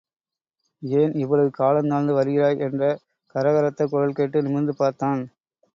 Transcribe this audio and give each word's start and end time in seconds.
ஏன் 0.83 1.13
இவ்வளவு 1.15 1.51
காலந் 1.59 1.91
தாழ்ந்து 1.91 2.15
வருகிறாய்? 2.15 2.59
என்ற 2.67 2.81
கரகரத்த 3.35 3.87
குரல் 3.87 4.17
கேட்டு 4.19 4.45
நிமிர்ந்து 4.47 4.75
பார்த்தான். 4.75 5.23